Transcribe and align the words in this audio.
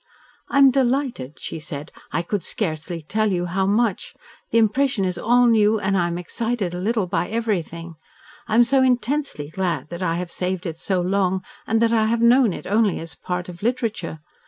"I 0.49 0.57
am 0.57 0.71
delighted," 0.71 1.37
she 1.39 1.59
said. 1.59 1.91
"I 2.11 2.23
could 2.23 2.41
scarcely 2.41 3.03
tell 3.03 3.31
you 3.31 3.45
how 3.45 3.67
much. 3.67 4.15
The 4.49 4.57
impression 4.57 5.05
is 5.05 5.15
all 5.15 5.45
new 5.45 5.79
and 5.79 5.95
I 5.95 6.07
am 6.07 6.17
excited 6.17 6.73
a 6.73 6.79
little 6.79 7.05
by 7.05 7.29
everything. 7.29 7.97
I 8.47 8.55
am 8.55 8.63
so 8.63 8.81
intensely 8.81 9.49
glad 9.49 9.89
that 9.89 10.01
I 10.01 10.15
have 10.15 10.31
saved 10.31 10.65
it 10.65 10.77
so 10.77 11.01
long 11.01 11.43
and 11.67 11.79
that 11.83 11.93
I 11.93 12.05
have 12.07 12.19
known 12.23 12.51
it 12.51 12.65
only 12.65 12.99
as 12.99 13.13
part 13.13 13.47
of 13.47 13.61
literature. 13.61 14.21